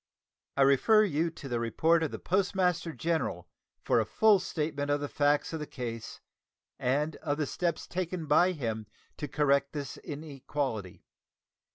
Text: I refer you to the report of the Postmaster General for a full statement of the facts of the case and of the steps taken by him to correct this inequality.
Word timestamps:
I 0.57 0.63
refer 0.63 1.03
you 1.03 1.29
to 1.29 1.47
the 1.47 1.59
report 1.59 2.01
of 2.01 2.09
the 2.09 2.17
Postmaster 2.17 2.91
General 2.91 3.47
for 3.83 3.99
a 3.99 4.03
full 4.07 4.39
statement 4.39 4.89
of 4.89 4.99
the 4.99 5.07
facts 5.07 5.53
of 5.53 5.59
the 5.59 5.67
case 5.67 6.19
and 6.79 7.17
of 7.17 7.37
the 7.37 7.45
steps 7.45 7.85
taken 7.85 8.25
by 8.25 8.53
him 8.53 8.87
to 9.17 9.27
correct 9.27 9.73
this 9.73 9.97
inequality. 9.97 11.05